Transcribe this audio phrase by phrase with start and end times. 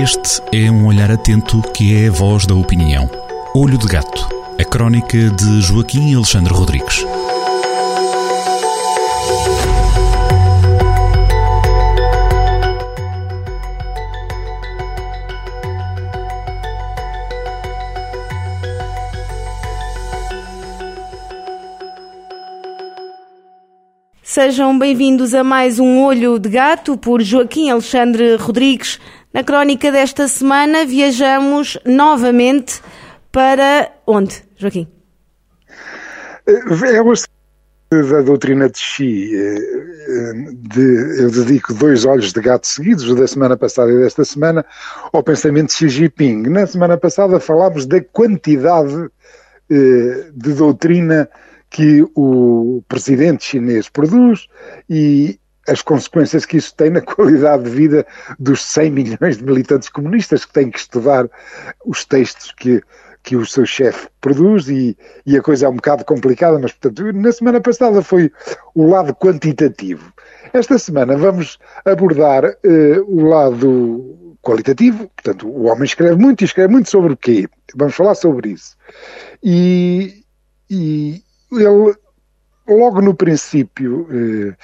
[0.00, 3.10] Este é um olhar atento que é a voz da opinião.
[3.52, 7.04] Olho de Gato, a crónica de Joaquim Alexandre Rodrigues.
[24.22, 29.00] Sejam bem-vindos a mais um Olho de Gato por Joaquim Alexandre Rodrigues.
[29.32, 32.80] Na crónica desta semana viajamos novamente
[33.30, 34.88] para onde, Joaquim?
[36.46, 37.14] É uma
[37.90, 39.30] da doutrina de Xi.
[40.52, 44.64] De, eu dedico dois olhos de gato seguidos, o da semana passada e desta semana,
[45.12, 46.48] ao pensamento de Xi Jinping.
[46.48, 49.10] Na semana passada falámos da quantidade
[49.70, 51.28] eh, de doutrina
[51.68, 54.48] que o presidente chinês produz
[54.88, 58.06] e as consequências que isso tem na qualidade de vida
[58.38, 61.28] dos 100 milhões de militantes comunistas que têm que estudar
[61.84, 62.82] os textos que,
[63.22, 67.12] que o seu chefe produz e, e a coisa é um bocado complicada, mas portanto,
[67.12, 68.32] na semana passada foi
[68.74, 70.12] o lado quantitativo.
[70.52, 76.72] Esta semana vamos abordar uh, o lado qualitativo, portanto, o homem escreve muito e escreve
[76.72, 77.46] muito sobre o quê?
[77.74, 78.76] Vamos falar sobre isso.
[79.42, 80.24] E,
[80.70, 81.22] e
[81.52, 81.94] ele,
[82.66, 84.56] logo no princípio, uh,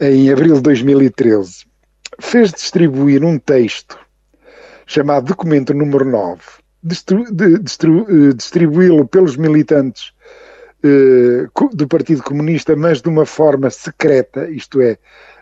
[0.00, 1.66] em abril de 2013,
[2.20, 3.98] fez distribuir um texto
[4.86, 6.40] chamado Documento Número 9,
[6.84, 10.12] eh, distribuí-lo pelos militantes
[10.82, 14.96] eh, do Partido Comunista, mas de uma forma secreta, isto é,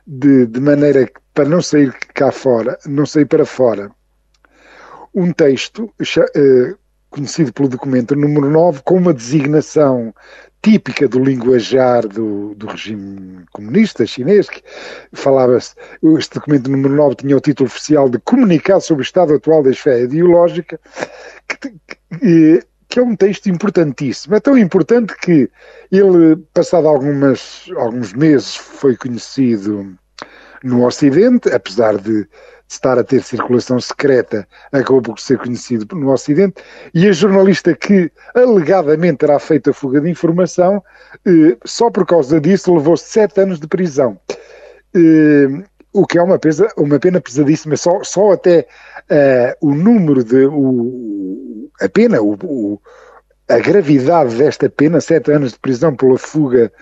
[0.06, 3.90] de, de maneira para não sair cá fora, não sair para fora.
[5.14, 5.92] Um texto
[6.34, 6.74] eh,
[7.10, 10.14] conhecido pelo documento número 9, com uma designação
[10.66, 14.60] típica do linguajar do, do regime comunista chinês, que
[15.12, 15.76] falava-se,
[16.18, 19.70] este documento número 9 tinha o título oficial de Comunicado sobre o Estado Atual da
[19.70, 20.80] Esfera Ideológica,
[21.46, 24.34] que, que, que, é um texto importantíssimo.
[24.34, 25.48] É tão importante que
[25.92, 29.96] ele, passado algumas, alguns meses, foi conhecido
[30.66, 32.26] no Ocidente, apesar de
[32.68, 36.60] estar a ter circulação secreta, acabou por ser conhecido no Ocidente,
[36.92, 40.82] e a jornalista que alegadamente terá feito a fuga de informação,
[41.24, 44.18] eh, só por causa disso levou sete anos de prisão.
[44.92, 45.46] Eh,
[45.92, 48.66] o que é uma, pesa, uma pena pesadíssima, só, só até
[49.08, 50.46] eh, o número de.
[50.46, 52.80] O, a pena, o, o,
[53.48, 56.72] a gravidade desta pena, sete anos de prisão pela fuga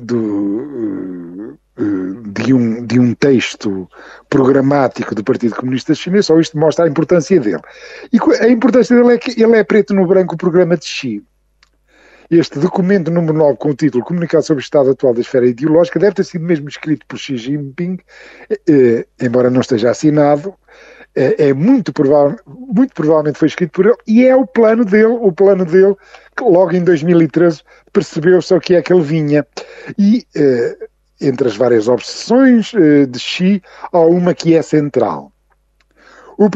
[0.00, 3.88] do de um, de um texto
[4.28, 7.62] programático do Partido Comunista Chinês, só isto mostra a importância dele.
[8.12, 11.22] E a importância dele é que ele é preto no branco o programa de Xi.
[12.30, 15.98] Este documento número 9 com o título Comunicado sobre o Estado Atual da Esfera Ideológica
[15.98, 17.98] deve ter sido mesmo escrito por Xi Jinping,
[18.48, 20.54] eh, eh embora não esteja assinado,
[21.14, 25.06] é, é muito, provável, muito provavelmente foi escrito por ele e é o plano dele,
[25.20, 25.94] o plano dele
[26.34, 27.60] que logo em 2013
[27.92, 29.46] percebeu-se o que é que ele vinha.
[29.98, 30.88] E eh,
[31.22, 33.62] entre as várias obsessões eh, de Xi,
[33.92, 35.32] há uma que é central.
[36.38, 36.48] O,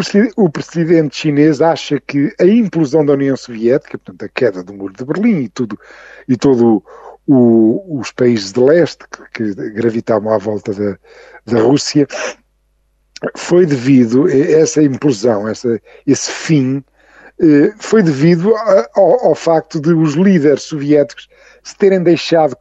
[0.45, 4.93] o, presidente chinês acha que a implosão da União Soviética, portanto a queda do muro
[4.95, 5.79] de Berlim e tudo
[6.27, 6.83] e todo
[7.27, 10.99] o, os países de leste que, que gravitavam à volta da,
[11.45, 12.07] da Rússia,
[13.37, 16.85] foi devido essa implosão, essa, esse fim,
[17.41, 18.55] eh, foi devido
[18.95, 21.29] ao, ao facto de os líderes soviéticos
[21.67, 22.57] se terem deixado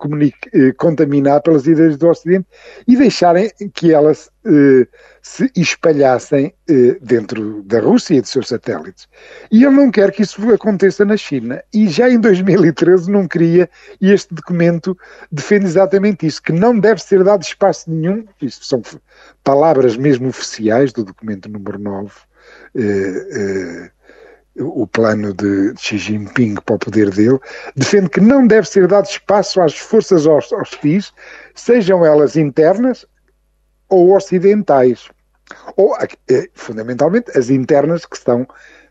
[0.51, 2.47] eh, contaminar pelas ideias do Ocidente
[2.87, 4.87] e deixarem que elas eh,
[5.21, 9.07] se espalhassem eh, dentro da Rússia e de seus satélites.
[9.51, 11.63] E ele não quer que isso aconteça na China.
[11.71, 13.69] E já em 2013 não queria,
[14.01, 14.97] e este documento
[15.31, 18.81] defende exatamente isso, que não deve ser dado espaço nenhum, isto são
[19.43, 22.11] palavras mesmo oficiais do documento número 9,
[22.75, 23.91] eh, eh,
[24.57, 27.39] o plano de Xi Jinping para o poder dele,
[27.75, 31.11] defende que não deve ser dado espaço às forças hostis,
[31.53, 33.05] sejam elas internas
[33.89, 35.09] ou ocidentais,
[35.75, 35.95] ou
[36.29, 38.47] eh, fundamentalmente as internas que estão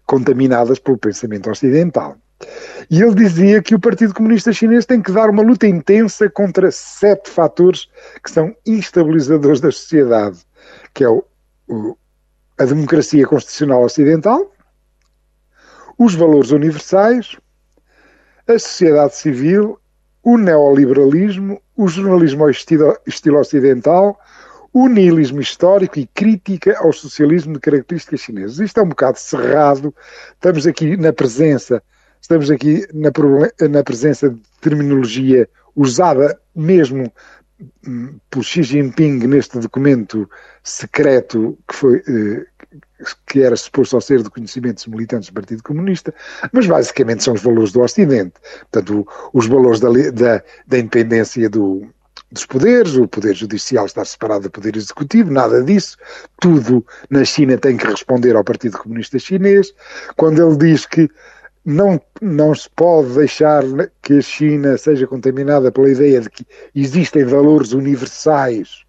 [0.06, 2.16] contaminadas pelo pensamento ocidental.
[2.90, 6.70] E ele dizia que o Partido Comunista Chinês tem que dar uma luta intensa contra
[6.70, 7.88] sete fatores
[8.22, 10.40] que são instabilizadores da sociedade,
[10.92, 11.24] que é o,
[11.68, 11.96] o,
[12.58, 14.53] a democracia constitucional ocidental,
[15.98, 17.36] os valores universais,
[18.46, 19.78] a sociedade civil,
[20.22, 22.96] o neoliberalismo, o jornalismo ao estilo,
[23.38, 24.18] ocidental,
[24.72, 28.58] o nihilismo histórico e crítica ao socialismo de características chinesas.
[28.58, 29.94] Isto é um bocado cerrado,
[30.32, 31.82] estamos aqui na presença,
[32.20, 33.10] estamos aqui na,
[33.68, 37.12] na presença de terminologia usada mesmo
[37.86, 40.28] hum, por Xi Jinping neste documento
[40.62, 42.46] secreto que foi, eh,
[43.26, 46.14] que era suposto ao ser do conhecimento dos militantes do Partido Comunista,
[46.52, 48.34] mas basicamente são os valores do Ocidente.
[48.70, 51.86] Portanto, os valores da, da, da independência do,
[52.30, 55.96] dos poderes, o poder judicial está separado do poder executivo, nada disso.
[56.40, 59.72] Tudo na China tem que responder ao Partido Comunista Chinês.
[60.16, 61.10] Quando ele diz que
[61.64, 63.62] não, não se pode deixar
[64.02, 68.83] que a China seja contaminada pela ideia de que existem valores universais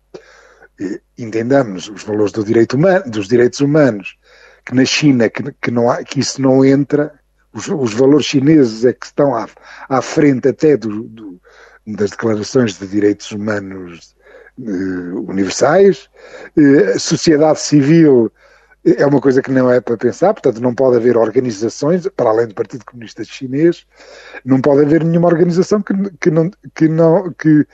[1.17, 4.17] entendamos os valores do direito humano, dos direitos humanos,
[4.65, 7.13] que na China que, que, não há, que isso não entra,
[7.53, 9.47] os, os valores chineses é que estão à,
[9.87, 11.41] à frente até do, do,
[11.87, 14.15] das declarações de direitos humanos
[14.59, 16.09] eh, universais,
[16.57, 18.31] eh, sociedade civil
[18.85, 22.47] é uma coisa que não é para pensar, portanto não pode haver organizações, para além
[22.47, 23.85] do Partido Comunista Chinês,
[24.45, 27.65] não pode haver nenhuma organização que, que, não, que, não, que,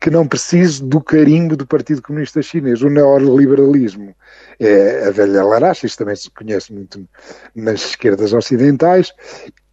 [0.00, 2.82] que não precise do carimbo do Partido Comunista Chinês.
[2.82, 4.14] O neoliberalismo
[4.60, 7.06] é a velha laracha, isto também se conhece muito
[7.54, 9.12] nas esquerdas ocidentais.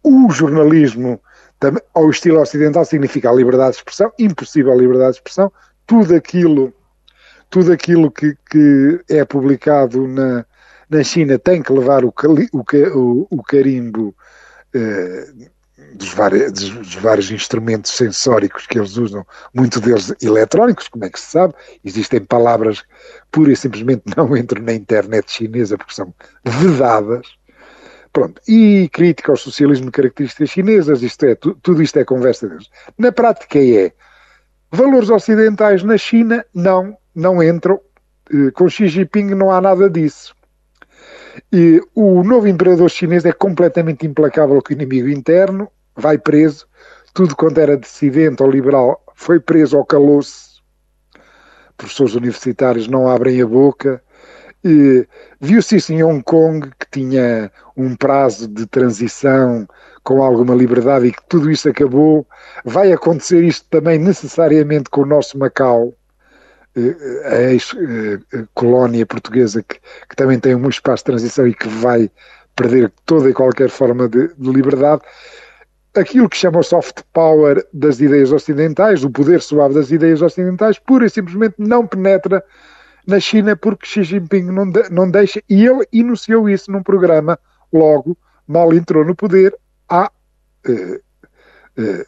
[0.02, 1.20] O jornalismo
[1.94, 5.50] ao estilo ocidental significa a liberdade de expressão, impossível a liberdade de expressão,
[5.86, 6.72] tudo aquilo,
[7.48, 10.44] tudo aquilo que, que é publicado na,
[10.90, 12.12] na China tem que levar o,
[12.52, 12.58] o,
[12.94, 14.14] o, o carimbo
[14.74, 15.28] eh,
[15.96, 21.18] dos, vários, dos, vários, instrumentos sensóricos que eles usam, muito deles eletrónicos, como é que
[21.18, 21.54] se sabe,
[21.84, 22.84] existem palavras
[23.30, 26.14] pura e simplesmente não entram na internet chinesa porque são
[26.44, 27.26] vedadas.
[28.12, 28.40] Pronto.
[28.48, 32.70] E crítica ao socialismo de características chinesas, isto é, tu, tudo isto é conversa deles.
[32.96, 33.92] Na prática é,
[34.70, 37.78] valores ocidentais na China não, não entram,
[38.32, 40.34] eh, com Xi Jinping não há nada disso.
[41.52, 46.66] E o novo imperador chinês é completamente implacável com o inimigo interno, vai preso,
[47.14, 50.60] tudo quanto era dissidente ou liberal foi preso ou calou-se.
[51.76, 54.02] Professores universitários não abrem a boca.
[55.40, 59.66] Viu-se isso em Hong Kong, que tinha um prazo de transição
[60.02, 62.26] com alguma liberdade e que tudo isso acabou.
[62.64, 65.94] Vai acontecer isto também necessariamente com o nosso Macau
[67.24, 69.76] a ex-colónia portuguesa que,
[70.08, 72.10] que, também tem um espaço de transição e que vai
[72.54, 75.02] perder toda e qualquer forma de, de liberdade.
[75.96, 80.78] Aquilo que chama o soft power das ideias ocidentais, o poder suave das ideias ocidentais,
[80.78, 82.44] pura e simplesmente não penetra
[83.06, 87.38] na China porque Xi Jinping não, de, não deixa, e ele enunciou isso num programa
[87.72, 88.16] logo,
[88.46, 89.56] mal entrou no poder,
[89.88, 90.10] há
[90.68, 90.94] uh,
[91.80, 92.06] uh,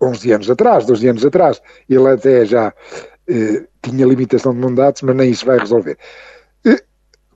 [0.00, 1.60] 11 anos atrás, 12 anos atrás.
[1.88, 2.72] Ele até já
[3.28, 5.98] eh, tinha limitação de mandatos, mas nem isso vai resolver.
[6.66, 6.82] Eh,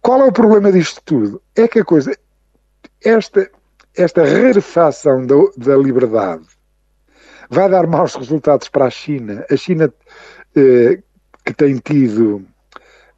[0.02, 1.42] qual é o problema disto tudo?
[1.54, 2.16] É que a coisa,
[3.04, 3.50] esta,
[3.96, 6.44] esta rarefação da, da liberdade
[7.48, 9.44] vai dar maus resultados para a China.
[9.50, 9.92] A China,
[10.54, 10.98] eh,
[11.44, 12.44] que tem tido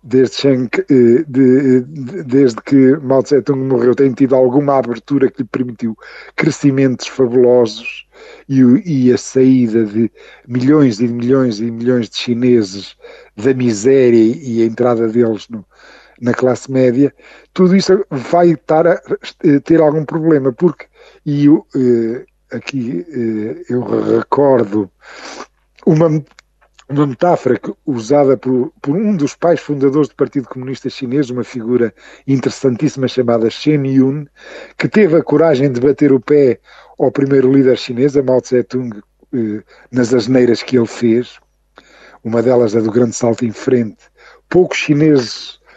[0.02, 5.48] desde, eh, de, de, desde que Mao Tse-tung morreu, tem tido alguma abertura que lhe
[5.48, 5.96] permitiu
[6.36, 8.06] crescimentos fabulosos
[8.48, 10.10] e, e, a saída de
[10.46, 12.96] milhões e milhões e milhões de chineses
[13.36, 15.64] da miséria e a entrada deles no,
[16.20, 17.14] na classe média,
[17.52, 20.86] tudo isso vai estar a, a ter algum problema, porque,
[21.24, 23.82] e eu, eh, aqui eh, eu
[24.18, 24.90] recordo
[25.86, 26.22] uma
[26.88, 31.94] uma metáfora usada por, por, um dos pais fundadores do Partido Comunista Chinês, uma figura
[32.26, 34.24] interessantíssima chamada Shen Yun,
[34.78, 36.58] que teve a coragem de bater o pé
[36.98, 39.02] ao primeiro líder chinês, a Mao Tse-tung,
[39.34, 41.38] eh, nas asneiras que ele fez.
[42.24, 43.98] Uma delas é do grande salto em frente.
[44.48, 45.67] Poucos chineses eh,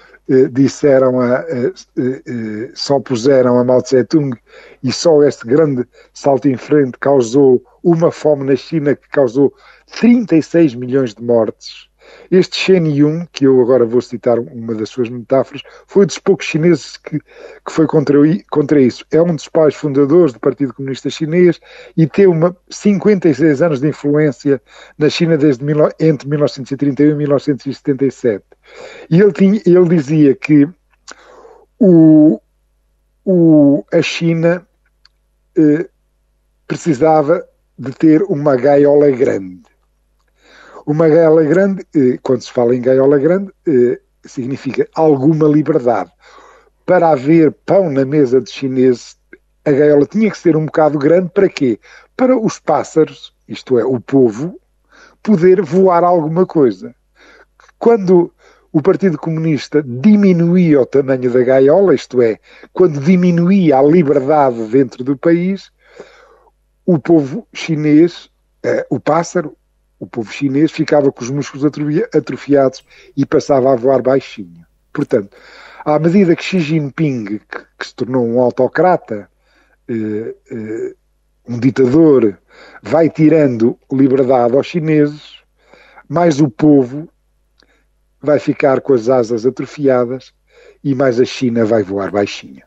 [0.51, 4.35] disseram, a, eh, eh, só puseram a Mao Tse-tung
[4.83, 9.53] e só este grande salto em frente causou uma fome na China que causou
[9.99, 11.90] 36 milhões de mortes.
[12.31, 16.45] Este Shen Yun, que eu agora vou citar uma das suas metáforas, foi dos poucos
[16.45, 18.17] chineses que, que foi contra,
[18.49, 19.05] contra isso.
[19.11, 21.59] É um dos pais fundadores do Partido Comunista Chinês
[21.97, 24.61] e teve uma, 56 anos de influência
[24.97, 25.65] na China desde
[25.99, 28.45] entre 1931 e 1977.
[29.09, 30.65] E ele, tinha, ele dizia que
[31.77, 32.39] o,
[33.25, 34.65] o, a China
[35.57, 35.89] eh,
[36.65, 37.45] precisava
[37.77, 39.70] de ter uma gaiola grande.
[40.85, 46.11] Uma gaiola grande, eh, quando se fala em gaiola grande, eh, significa alguma liberdade.
[46.85, 49.17] Para haver pão na mesa de chineses,
[49.65, 51.79] a gaiola tinha que ser um bocado grande para quê?
[52.15, 54.59] Para os pássaros, isto é, o povo,
[55.21, 56.95] poder voar alguma coisa.
[57.77, 58.33] Quando
[58.71, 62.39] o Partido Comunista diminuía o tamanho da gaiola, isto é,
[62.73, 65.71] quando diminuía a liberdade dentro do país,
[66.85, 68.29] o povo chinês,
[68.63, 69.55] eh, o pássaro,
[70.01, 71.63] o povo chinês ficava com os músculos
[72.11, 72.83] atrofiados
[73.15, 74.65] e passava a voar baixinho.
[74.91, 75.37] Portanto,
[75.83, 77.39] À medida que Xi Jinping, que,
[77.79, 79.29] que se tornou um autocrata,
[79.87, 80.95] eh, eh,
[81.47, 82.37] um ditador,
[82.83, 85.39] vai tirando liberdade aos chineses,
[86.07, 87.09] mais o povo
[88.21, 90.33] vai ficar com as asas atrofiadas
[90.83, 92.63] e mais a China vai voar baixinha.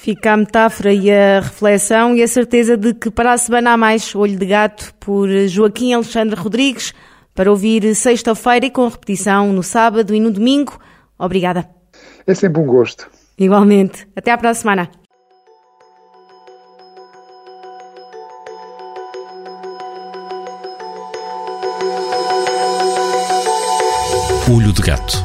[0.00, 3.76] Fica a metáfora e a reflexão e a certeza de que para a semana há
[3.76, 6.94] mais Olho de Gato por Joaquim Alexandre Rodrigues
[7.34, 10.78] para ouvir sexta-feira e com repetição no sábado e no domingo.
[11.18, 11.68] Obrigada.
[12.24, 13.10] É sempre um gosto.
[13.36, 14.06] Igualmente.
[14.14, 14.90] Até à próxima semana.
[24.48, 25.24] Olho de Gato,